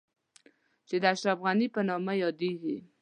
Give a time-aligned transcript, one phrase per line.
[0.87, 2.77] چې د اشرف غني په نامه يادېږي.